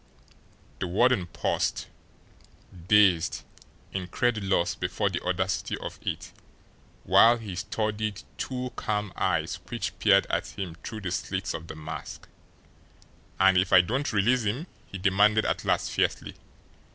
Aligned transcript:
The 0.79 0.87
warden 0.87 1.27
paused, 1.27 1.85
dazed, 2.87 3.43
incredulous 3.93 4.73
before 4.73 5.11
the 5.11 5.21
audacity 5.21 5.77
of 5.77 5.99
it, 6.01 6.31
while 7.03 7.37
he 7.37 7.53
studied 7.55 8.23
two 8.39 8.71
calm 8.75 9.13
eyes 9.15 9.59
which 9.69 9.99
peered 9.99 10.25
at 10.25 10.57
him 10.57 10.73
through 10.83 11.01
the 11.01 11.11
slits 11.11 11.53
of 11.53 11.67
the 11.67 11.75
mask. 11.75 12.27
"And 13.39 13.59
if 13.59 13.71
I 13.71 13.81
don't 13.81 14.11
release 14.11 14.41
him?" 14.43 14.65
he 14.87 14.97
demanded 14.97 15.45
at 15.45 15.63
last, 15.65 15.91
fiercely. 15.91 16.33